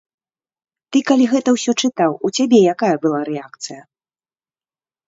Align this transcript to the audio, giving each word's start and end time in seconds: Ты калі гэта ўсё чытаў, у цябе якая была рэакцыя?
Ты 0.95 1.01
калі 1.09 1.27
гэта 1.35 1.49
ўсё 1.57 1.71
чытаў, 1.81 2.11
у 2.27 2.35
цябе 2.41 2.63
якая 2.75 2.93
была 3.05 3.19
рэакцыя? 3.31 3.81